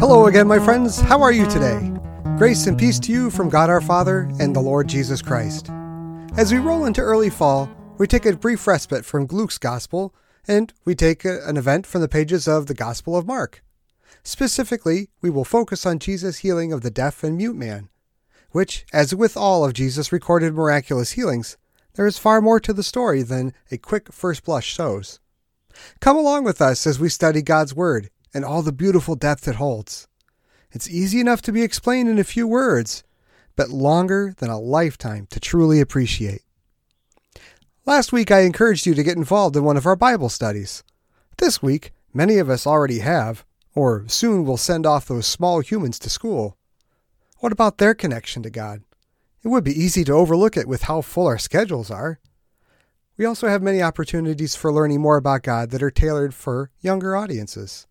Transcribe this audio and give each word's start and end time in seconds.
Hello 0.00 0.26
again, 0.26 0.48
my 0.48 0.58
friends. 0.58 0.98
How 0.98 1.20
are 1.20 1.32
you 1.32 1.44
today? 1.50 1.92
Grace 2.38 2.66
and 2.66 2.78
peace 2.78 2.98
to 3.00 3.12
you 3.12 3.28
from 3.28 3.50
God 3.50 3.68
our 3.68 3.82
Father 3.82 4.30
and 4.40 4.56
the 4.56 4.60
Lord 4.60 4.88
Jesus 4.88 5.20
Christ. 5.20 5.68
As 6.38 6.50
we 6.50 6.58
roll 6.58 6.86
into 6.86 7.02
early 7.02 7.28
fall, 7.28 7.68
we 7.98 8.06
take 8.06 8.24
a 8.24 8.34
brief 8.34 8.66
respite 8.66 9.04
from 9.04 9.26
Luke's 9.26 9.58
Gospel 9.58 10.14
and 10.48 10.72
we 10.86 10.94
take 10.94 11.26
an 11.26 11.58
event 11.58 11.86
from 11.86 12.00
the 12.00 12.08
pages 12.08 12.48
of 12.48 12.66
the 12.66 12.72
Gospel 12.72 13.14
of 13.14 13.26
Mark. 13.26 13.62
Specifically, 14.22 15.10
we 15.20 15.28
will 15.28 15.44
focus 15.44 15.84
on 15.84 15.98
Jesus' 15.98 16.38
healing 16.38 16.72
of 16.72 16.80
the 16.80 16.90
deaf 16.90 17.22
and 17.22 17.36
mute 17.36 17.56
man, 17.56 17.90
which, 18.52 18.86
as 18.90 19.14
with 19.14 19.36
all 19.36 19.66
of 19.66 19.74
Jesus' 19.74 20.12
recorded 20.12 20.54
miraculous 20.54 21.12
healings, 21.12 21.58
there 21.94 22.06
is 22.06 22.18
far 22.18 22.40
more 22.40 22.60
to 22.60 22.72
the 22.72 22.82
story 22.82 23.22
than 23.22 23.52
a 23.70 23.78
quick 23.78 24.12
first 24.12 24.44
blush 24.44 24.66
shows. 24.66 25.20
Come 26.00 26.16
along 26.16 26.44
with 26.44 26.60
us 26.60 26.86
as 26.86 26.98
we 27.00 27.08
study 27.08 27.42
God's 27.42 27.74
Word 27.74 28.10
and 28.32 28.44
all 28.44 28.62
the 28.62 28.72
beautiful 28.72 29.14
depth 29.14 29.46
it 29.48 29.56
holds. 29.56 30.08
It's 30.72 30.90
easy 30.90 31.20
enough 31.20 31.40
to 31.42 31.52
be 31.52 31.62
explained 31.62 32.08
in 32.08 32.18
a 32.18 32.24
few 32.24 32.48
words, 32.48 33.04
but 33.54 33.70
longer 33.70 34.34
than 34.38 34.50
a 34.50 34.58
lifetime 34.58 35.26
to 35.30 35.38
truly 35.38 35.80
appreciate. 35.80 36.42
Last 37.86 38.12
week, 38.12 38.30
I 38.30 38.40
encouraged 38.40 38.86
you 38.86 38.94
to 38.94 39.02
get 39.02 39.16
involved 39.16 39.56
in 39.56 39.62
one 39.62 39.76
of 39.76 39.86
our 39.86 39.94
Bible 39.94 40.28
studies. 40.28 40.82
This 41.38 41.62
week, 41.62 41.92
many 42.12 42.38
of 42.38 42.48
us 42.48 42.66
already 42.66 43.00
have, 43.00 43.44
or 43.74 44.04
soon 44.08 44.44
will 44.44 44.56
send 44.56 44.86
off 44.86 45.06
those 45.06 45.26
small 45.26 45.60
humans 45.60 45.98
to 46.00 46.10
school. 46.10 46.56
What 47.38 47.52
about 47.52 47.78
their 47.78 47.94
connection 47.94 48.42
to 48.42 48.50
God? 48.50 48.82
It 49.44 49.48
would 49.48 49.64
be 49.64 49.78
easy 49.78 50.04
to 50.04 50.12
overlook 50.12 50.56
it 50.56 50.66
with 50.66 50.84
how 50.84 51.02
full 51.02 51.26
our 51.26 51.38
schedules 51.38 51.90
are. 51.90 52.18
We 53.18 53.26
also 53.26 53.46
have 53.46 53.62
many 53.62 53.82
opportunities 53.82 54.56
for 54.56 54.72
learning 54.72 55.02
more 55.02 55.18
about 55.18 55.42
God 55.42 55.70
that 55.70 55.82
are 55.82 55.90
tailored 55.90 56.34
for 56.34 56.70
younger 56.80 57.14
audiences. 57.14 57.86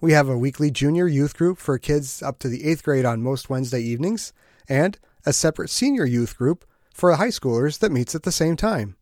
We 0.00 0.12
have 0.12 0.28
a 0.28 0.36
weekly 0.36 0.70
junior 0.70 1.06
youth 1.06 1.36
group 1.36 1.58
for 1.58 1.78
kids 1.78 2.22
up 2.22 2.40
to 2.40 2.48
the 2.48 2.64
eighth 2.64 2.82
grade 2.82 3.04
on 3.04 3.22
most 3.22 3.48
Wednesday 3.48 3.80
evenings, 3.80 4.32
and 4.68 4.98
a 5.24 5.32
separate 5.32 5.70
senior 5.70 6.04
youth 6.04 6.36
group 6.36 6.64
for 6.92 7.14
high 7.14 7.28
schoolers 7.28 7.78
that 7.78 7.92
meets 7.92 8.14
at 8.14 8.24
the 8.24 8.32
same 8.32 8.56
time. 8.56 8.96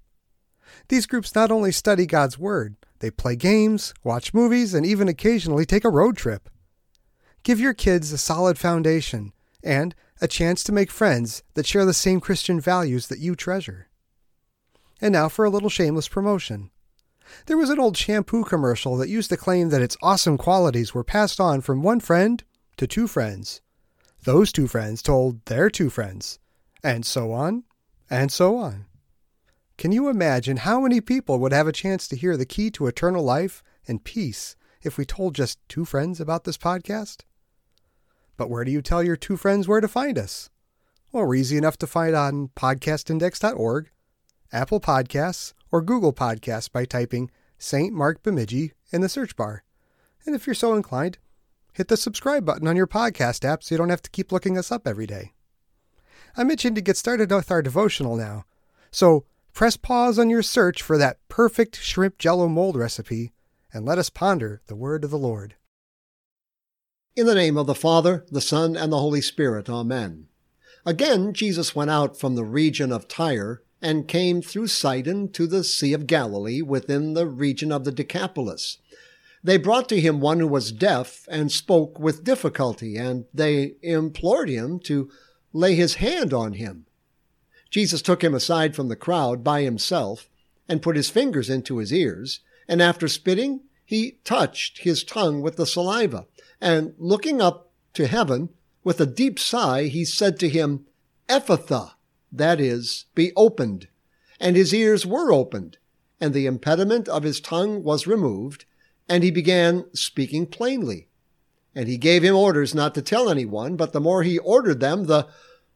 These 0.89 1.07
groups 1.07 1.35
not 1.35 1.51
only 1.51 1.73
study 1.73 2.07
God's 2.07 2.39
Word, 2.39 2.77
they 3.01 3.11
play 3.11 3.35
games, 3.35 3.95
watch 4.05 4.35
movies, 4.35 4.75
and 4.75 4.85
even 4.85 5.09
occasionally 5.09 5.65
take 5.65 5.85
a 5.85 5.91
road 5.91 6.17
trip. 6.17 6.48
Give 7.43 7.59
your 7.59 7.75
kids 7.75 8.13
a 8.13 8.19
solid 8.19 8.59
foundation 8.59 9.33
and 9.63 9.95
a 10.20 10.28
chance 10.28 10.64
to 10.64 10.72
make 10.72 10.91
friends 10.91 11.42
that 11.55 11.67
share 11.67 11.84
the 11.84 11.95
same 11.95 12.20
Christian 12.20 12.61
values 12.61 13.09
that 13.09 13.19
you 13.19 13.34
treasure. 13.34 13.89
And 15.00 15.12
now 15.12 15.28
for 15.28 15.45
a 15.45 15.50
little 15.50 15.69
shameless 15.69 16.08
promotion. 16.08 16.70
There 17.47 17.58
was 17.58 17.70
an 17.70 17.78
old 17.78 17.97
shampoo 17.97 18.45
commercial 18.45 18.97
that 18.97 19.08
used 19.08 19.31
to 19.31 19.36
claim 19.36 19.69
that 19.70 19.83
its 19.83 19.97
awesome 20.00 20.39
qualities 20.39 20.95
were 20.95 21.05
passed 21.05 21.41
on 21.41 21.61
from 21.61 21.83
one 21.83 22.00
friend 22.00 22.42
to 22.77 22.86
two 22.86 23.06
friends. 23.06 23.61
Those 24.25 24.53
two 24.53 24.69
friends 24.69 25.03
told 25.03 25.45
their 25.47 25.69
two 25.70 25.91
friends, 25.91 26.39
and 26.83 27.05
so 27.05 27.33
on, 27.33 27.64
and 28.08 28.33
so 28.33 28.56
on. 28.56 28.86
Can 29.77 29.92
you 29.92 30.08
imagine 30.08 30.58
how 30.58 30.80
many 30.80 31.01
people 31.01 31.39
would 31.39 31.53
have 31.53 31.69
a 31.69 31.73
chance 31.73 32.08
to 32.08 32.17
hear 32.17 32.36
the 32.36 32.47
key 32.47 32.70
to 32.73 32.86
eternal 32.86 33.23
life 33.23 33.62
and 33.86 34.03
peace 34.03 34.56
if 34.83 34.97
we 34.97 35.05
told 35.05 35.34
just 35.34 35.58
two 35.69 35.84
friends 35.84 36.20
about 36.20 36.45
this 36.45 36.56
podcast? 36.56 37.23
But 38.37 38.51
where 38.51 38.65
do 38.65 38.70
you 38.70 38.83
tell 38.83 39.03
your 39.03 39.17
two 39.17 39.37
friends 39.37 39.67
where 39.67 39.81
to 39.81 39.89
find 39.89 40.19
us? 40.19 40.51
Well, 41.12 41.27
we're 41.27 41.37
easy 41.37 41.56
enough 41.56 41.79
to 41.79 41.87
find 41.87 42.15
on 42.15 42.48
podcastindex.org, 42.56 43.91
Apple 44.53 44.81
Podcasts, 44.81 45.55
or 45.73 45.81
Google 45.83 46.12
Podcasts 46.12 46.70
by 46.70 46.84
typing 46.84 47.31
St. 47.59 47.92
Mark 47.92 48.23
Bemidji 48.23 48.73
in 48.92 49.01
the 49.01 49.09
search 49.09 49.37
bar. 49.37 49.64
And 50.25 50.34
if 50.34 50.47
you're 50.47 50.55
so 50.55 50.75
inclined, 50.75 51.19
hit 51.73 51.89
the 51.89 51.97
subscribe 51.97 52.45
button 52.45 52.69
on 52.69 52.77
your 52.77 52.86
podcast 52.86 53.45
app 53.45 53.63
so 53.63 53.74
you 53.74 53.79
don't 53.79 53.89
have 53.89 54.02
to 54.02 54.11
keep 54.11 54.33
looking 54.33 54.58
us 54.58 54.70
up 54.70 54.86
every 54.86 55.07
day. 55.07 55.33
I'm 56.36 56.51
itching 56.51 56.74
to 56.74 56.83
get 56.83 56.97
started 56.97 57.30
with 57.30 57.51
our 57.51 57.63
devotional 57.63 58.17
now, 58.17 58.45
so 58.91 59.24
press 59.55 59.77
pause 59.77 60.18
on 60.18 60.29
your 60.29 60.42
search 60.42 60.83
for 60.83 60.98
that 60.98 61.18
perfect 61.29 61.77
shrimp 61.77 62.18
jello 62.18 62.48
mold 62.48 62.77
recipe 62.77 63.33
and 63.73 63.86
let 63.86 63.98
us 63.98 64.11
ponder 64.11 64.61
the 64.67 64.77
word 64.77 65.05
of 65.05 65.11
the 65.11 65.18
Lord. 65.18 65.55
In 67.17 67.25
the 67.25 67.35
name 67.35 67.57
of 67.57 67.67
the 67.67 67.75
Father, 67.75 68.27
the 68.31 68.43
Son, 68.43 68.77
and 68.77 68.93
the 68.93 68.99
Holy 68.99 69.23
Spirit, 69.23 69.71
Amen. 69.71 70.27
Again, 70.85 71.33
Jesus 71.33 71.75
went 71.75 71.91
out 71.91 72.21
from 72.21 72.35
the 72.35 72.45
region 72.45 72.93
of 72.93 73.09
Tyre 73.09 73.63
and 73.81 74.07
came 74.07 74.43
through 74.43 74.67
Sidon 74.67 75.33
to 75.33 75.47
the 75.47 75.65
Sea 75.65 75.95
of 75.95 76.07
Galilee 76.07 76.61
within 76.61 77.15
the 77.15 77.27
region 77.27 77.73
of 77.73 77.85
the 77.85 77.91
Decapolis. 77.91 78.77
They 79.43 79.57
brought 79.57 79.89
to 79.89 80.01
him 80.01 80.21
one 80.21 80.41
who 80.41 80.47
was 80.47 80.73
deaf 80.73 81.27
and 81.31 81.51
spoke 81.51 81.99
with 81.99 82.23
difficulty, 82.23 82.99
and 82.99 83.25
they 83.33 83.77
implored 83.81 84.51
him 84.51 84.79
to 84.81 85.11
lay 85.55 85.75
his 85.75 85.95
hand 85.95 86.35
on 86.35 86.53
him. 86.53 86.85
Jesus 87.71 88.03
took 88.03 88.23
him 88.23 88.35
aside 88.35 88.77
from 88.77 88.89
the 88.89 88.95
crowd 88.95 89.43
by 89.43 89.63
himself 89.63 90.29
and 90.69 90.83
put 90.83 90.97
his 90.97 91.09
fingers 91.09 91.48
into 91.48 91.79
his 91.79 91.95
ears, 91.95 92.41
and 92.69 92.83
after 92.83 93.09
spitting, 93.09 93.63
he 93.87 94.19
touched 94.23 94.81
his 94.81 95.03
tongue 95.03 95.41
with 95.41 95.57
the 95.57 95.65
saliva, 95.65 96.27
and 96.61 96.94
looking 96.98 97.40
up 97.40 97.70
to 97.94 98.06
heaven 98.06 98.50
with 98.84 99.00
a 99.00 99.06
deep 99.06 99.39
sigh, 99.39 99.84
he 99.84 100.05
said 100.05 100.39
to 100.39 100.48
him, 100.48 100.86
Ephphatha, 101.28 101.92
that 102.33 102.61
is, 102.61 103.06
be 103.14 103.33
opened. 103.36 103.89
And 104.39 104.56
his 104.56 104.74
ears 104.74 105.06
were 105.06 105.33
opened, 105.33 105.78
and 106.20 106.33
the 106.33 106.46
impediment 106.46 107.08
of 107.08 107.22
his 107.22 107.40
tongue 107.40 107.83
was 107.83 108.06
removed, 108.06 108.64
and 109.08 109.24
he 109.24 109.30
began 109.30 109.86
speaking 109.94 110.46
plainly. 110.46 111.08
And 111.74 111.89
he 111.89 111.98
gave 111.98 112.22
him 112.22 112.34
orders 112.34 112.74
not 112.74 112.94
to 112.94 113.02
tell 113.02 113.28
anyone, 113.28 113.77
but 113.77 113.92
the 113.92 114.00
more 114.00 114.23
he 114.23 114.38
ordered 114.38 114.80
them, 114.80 115.05
the 115.05 115.28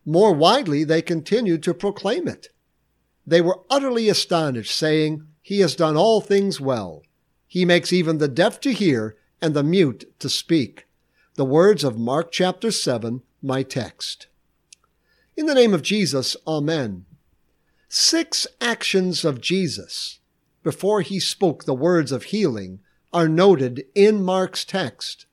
more 0.04 0.32
widely 0.32 0.84
they 0.84 1.02
continued 1.02 1.62
to 1.64 1.74
proclaim 1.74 2.26
it. 2.26 2.48
They 3.26 3.40
were 3.40 3.60
utterly 3.68 4.08
astonished, 4.08 4.76
saying, 4.76 5.26
He 5.42 5.60
has 5.60 5.76
done 5.76 5.96
all 5.96 6.20
things 6.20 6.60
well. 6.60 7.02
He 7.46 7.64
makes 7.64 7.92
even 7.92 8.18
the 8.18 8.28
deaf 8.28 8.60
to 8.60 8.72
hear 8.72 9.16
and 9.40 9.54
the 9.54 9.62
mute 9.62 10.12
to 10.20 10.28
speak. 10.28 10.86
The 11.34 11.44
words 11.44 11.84
of 11.84 11.98
Mark 11.98 12.32
chapter 12.32 12.70
7, 12.70 13.22
my 13.42 13.62
text. 13.62 14.26
In 15.36 15.46
the 15.46 15.54
name 15.54 15.72
of 15.72 15.82
Jesus, 15.82 16.36
Amen. 16.46 17.06
Six 17.88 18.46
actions 18.60 19.24
of 19.24 19.40
Jesus 19.40 20.20
before 20.62 21.00
he 21.00 21.18
spoke 21.18 21.64
the 21.64 21.74
words 21.74 22.12
of 22.12 22.24
healing 22.24 22.80
are 23.12 23.28
noted 23.28 23.86
in 23.94 24.22
Mark's 24.22 24.64
text. 24.64 25.26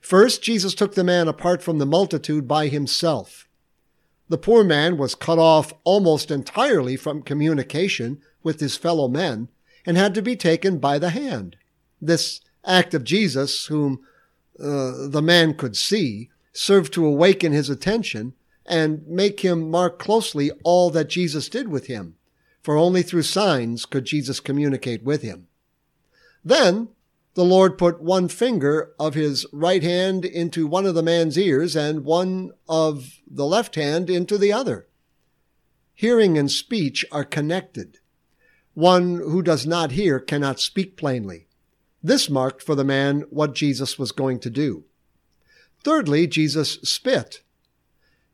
First, 0.00 0.42
Jesus 0.42 0.74
took 0.74 0.94
the 0.94 1.02
man 1.02 1.28
apart 1.28 1.62
from 1.62 1.78
the 1.78 1.86
multitude 1.86 2.46
by 2.46 2.68
himself. 2.68 3.48
The 4.28 4.38
poor 4.38 4.62
man 4.62 4.96
was 4.98 5.14
cut 5.14 5.38
off 5.38 5.72
almost 5.84 6.30
entirely 6.30 6.96
from 6.96 7.22
communication 7.22 8.20
with 8.42 8.60
his 8.60 8.76
fellow 8.76 9.08
men 9.08 9.48
and 9.86 9.96
had 9.96 10.14
to 10.14 10.22
be 10.22 10.36
taken 10.36 10.78
by 10.78 10.98
the 10.98 11.10
hand. 11.10 11.56
This 12.00 12.40
act 12.66 12.94
of 12.94 13.04
Jesus, 13.04 13.66
whom 13.66 14.00
uh, 14.58 15.08
the 15.08 15.22
man 15.22 15.54
could 15.54 15.76
see, 15.76 16.30
served 16.52 16.92
to 16.94 17.06
awaken 17.06 17.52
his 17.52 17.68
attention 17.68 18.34
and 18.66 19.06
make 19.06 19.40
him 19.40 19.70
mark 19.70 19.98
closely 19.98 20.50
all 20.62 20.90
that 20.90 21.08
Jesus 21.08 21.48
did 21.48 21.68
with 21.68 21.86
him, 21.86 22.16
for 22.62 22.76
only 22.76 23.02
through 23.02 23.22
signs 23.22 23.84
could 23.84 24.04
Jesus 24.04 24.40
communicate 24.40 25.02
with 25.02 25.22
him. 25.22 25.48
Then 26.44 26.88
the 27.34 27.44
Lord 27.44 27.76
put 27.76 28.00
one 28.00 28.28
finger 28.28 28.92
of 28.98 29.14
his 29.14 29.44
right 29.52 29.82
hand 29.82 30.24
into 30.24 30.66
one 30.66 30.86
of 30.86 30.94
the 30.94 31.02
man's 31.02 31.36
ears 31.36 31.74
and 31.74 32.04
one 32.04 32.52
of 32.68 33.20
the 33.26 33.44
left 33.44 33.74
hand 33.74 34.08
into 34.08 34.38
the 34.38 34.52
other. 34.52 34.86
Hearing 35.94 36.38
and 36.38 36.50
speech 36.50 37.04
are 37.10 37.24
connected. 37.24 37.98
One 38.74 39.16
who 39.16 39.42
does 39.42 39.66
not 39.66 39.92
hear 39.92 40.20
cannot 40.20 40.60
speak 40.60 40.96
plainly. 40.96 41.46
This 42.04 42.30
marked 42.30 42.62
for 42.62 42.76
the 42.76 42.84
man 42.84 43.24
what 43.30 43.54
Jesus 43.54 43.98
was 43.98 44.12
going 44.12 44.38
to 44.40 44.50
do. 44.50 44.84
Thirdly, 45.82 46.26
Jesus 46.26 46.74
spit 46.82 47.40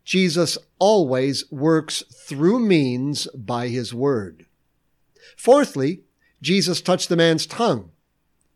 Jesus 0.04 0.58
always 0.80 1.48
works 1.52 2.02
through 2.12 2.58
means 2.58 3.28
by 3.28 3.68
his 3.68 3.94
word. 3.94 4.46
Fourthly, 5.36 6.00
Jesus 6.42 6.80
touched 6.80 7.08
the 7.08 7.16
man's 7.16 7.46
tongue, 7.46 7.92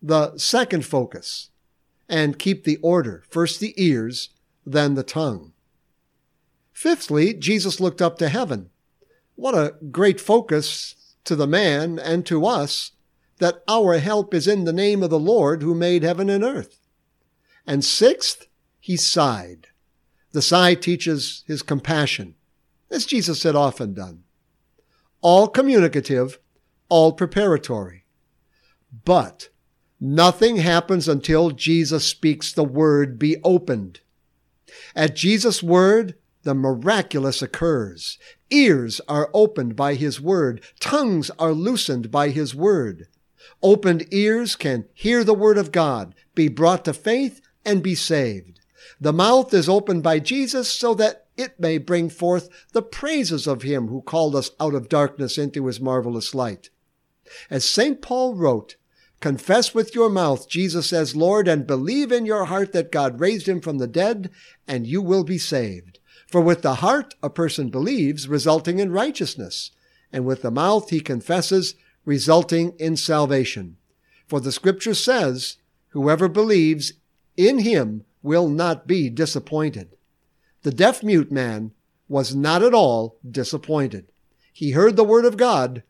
the 0.02 0.36
second 0.36 0.84
focus, 0.84 1.50
and 2.08 2.38
keep 2.38 2.64
the 2.64 2.78
order, 2.78 3.22
first 3.30 3.60
the 3.60 3.72
ears, 3.76 4.30
then 4.66 4.94
the 4.94 5.04
tongue. 5.04 5.52
Fifthly, 6.72 7.34
Jesus 7.34 7.78
looked 7.78 8.02
up 8.02 8.18
to 8.18 8.28
heaven. 8.28 8.70
What 9.36 9.54
a 9.54 9.76
great 9.92 10.20
focus 10.20 10.96
to 11.22 11.36
the 11.36 11.46
man 11.46 12.00
and 12.00 12.26
to 12.26 12.44
us 12.46 12.90
that 13.44 13.62
our 13.68 13.98
help 13.98 14.32
is 14.32 14.48
in 14.48 14.64
the 14.64 14.72
name 14.72 15.02
of 15.02 15.10
the 15.10 15.18
Lord 15.18 15.60
who 15.60 15.74
made 15.74 16.02
heaven 16.02 16.30
and 16.30 16.42
earth. 16.42 16.80
And 17.66 17.84
sixth, 17.84 18.46
he 18.80 18.96
sighed. 18.96 19.66
The 20.32 20.40
sigh 20.40 20.72
teaches 20.74 21.44
his 21.46 21.60
compassion, 21.60 22.36
as 22.90 23.04
Jesus 23.04 23.42
had 23.42 23.54
often 23.54 23.92
done. 23.92 24.22
all 25.24 25.48
communicative, 25.48 26.38
all 26.90 27.12
preparatory. 27.12 28.04
But 29.04 29.48
nothing 29.98 30.56
happens 30.56 31.08
until 31.08 31.50
Jesus 31.50 32.06
speaks 32.06 32.52
the 32.52 32.62
word 32.62 33.18
be 33.18 33.38
opened. 33.42 34.00
At 34.94 35.16
Jesus' 35.16 35.62
word, 35.62 36.14
the 36.42 36.54
miraculous 36.54 37.40
occurs. 37.40 38.18
Ears 38.50 39.00
are 39.08 39.30
opened 39.32 39.76
by 39.76 39.94
his 39.94 40.20
word. 40.20 40.62
Tongues 40.78 41.30
are 41.38 41.52
loosened 41.52 42.10
by 42.10 42.28
his 42.28 42.54
word. 42.54 43.08
Opened 43.62 44.06
ears 44.12 44.56
can 44.56 44.86
hear 44.94 45.24
the 45.24 45.34
word 45.34 45.58
of 45.58 45.72
God, 45.72 46.14
be 46.34 46.48
brought 46.48 46.84
to 46.84 46.92
faith, 46.92 47.40
and 47.64 47.82
be 47.82 47.94
saved. 47.94 48.60
The 49.00 49.12
mouth 49.12 49.52
is 49.54 49.68
opened 49.68 50.02
by 50.02 50.18
Jesus 50.18 50.70
so 50.70 50.94
that 50.94 51.26
it 51.36 51.58
may 51.58 51.78
bring 51.78 52.08
forth 52.08 52.48
the 52.72 52.82
praises 52.82 53.46
of 53.46 53.62
him 53.62 53.88
who 53.88 54.02
called 54.02 54.36
us 54.36 54.50
out 54.60 54.74
of 54.74 54.88
darkness 54.88 55.36
into 55.36 55.66
his 55.66 55.80
marvelous 55.80 56.34
light. 56.34 56.70
As 57.50 57.64
St. 57.64 58.00
Paul 58.00 58.34
wrote, 58.34 58.76
Confess 59.20 59.74
with 59.74 59.94
your 59.94 60.10
mouth 60.10 60.48
Jesus 60.48 60.92
as 60.92 61.16
Lord 61.16 61.48
and 61.48 61.66
believe 61.66 62.12
in 62.12 62.26
your 62.26 62.44
heart 62.44 62.72
that 62.72 62.92
God 62.92 63.20
raised 63.20 63.48
him 63.48 63.60
from 63.60 63.78
the 63.78 63.86
dead, 63.86 64.30
and 64.68 64.86
you 64.86 65.00
will 65.00 65.24
be 65.24 65.38
saved. 65.38 65.98
For 66.26 66.40
with 66.40 66.62
the 66.62 66.76
heart 66.76 67.14
a 67.22 67.30
person 67.30 67.70
believes, 67.70 68.28
resulting 68.28 68.80
in 68.80 68.92
righteousness, 68.92 69.70
and 70.12 70.26
with 70.26 70.42
the 70.42 70.50
mouth 70.50 70.90
he 70.90 71.00
confesses, 71.00 71.74
resulting 72.04 72.74
in 72.78 72.96
salvation. 72.96 73.76
For 74.26 74.40
the 74.40 74.52
scripture 74.52 74.94
says, 74.94 75.56
Whoever 75.88 76.28
believes 76.28 76.94
in 77.36 77.60
him 77.60 78.04
will 78.22 78.48
not 78.48 78.86
be 78.86 79.08
disappointed. 79.10 79.96
The 80.62 80.72
deaf 80.72 81.02
mute 81.02 81.30
man 81.30 81.72
was 82.08 82.34
not 82.34 82.62
at 82.62 82.74
all 82.74 83.18
disappointed. 83.28 84.10
He 84.52 84.70
heard 84.70 84.96
the 84.96 85.04
word 85.04 85.24
of 85.24 85.36
God 85.36 85.82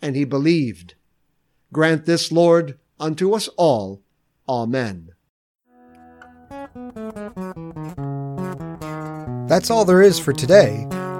and 0.00 0.16
he 0.16 0.24
believed. 0.24 0.94
Grant 1.72 2.06
this, 2.06 2.32
Lord, 2.32 2.78
unto 2.98 3.34
us 3.34 3.48
all. 3.56 4.02
Amen. 4.48 5.10
That's 9.48 9.70
all 9.70 9.84
there 9.84 10.02
is 10.02 10.18
for 10.18 10.32
today, 10.32 10.86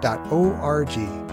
www.stmarksbemidji.org. 0.00 1.25